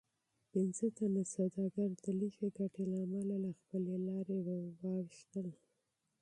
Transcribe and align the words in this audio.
پنځه 0.51 0.85
تنه 0.97 1.23
سوداګر 1.33 1.89
د 2.03 2.05
لږې 2.19 2.49
ګټې 2.57 2.83
له 2.91 2.97
امله 3.05 3.35
له 3.45 3.51
خپلې 3.59 3.95
لارې 4.07 4.37
واوښتل. 4.81 5.47